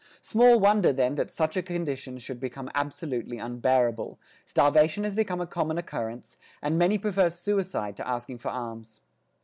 [0.23, 5.45] Small wonder, then, that such a condition should become absolutely unbearable; starvation has become a
[5.45, 9.01] common occurrence, and many prefer suicide to asking for alms.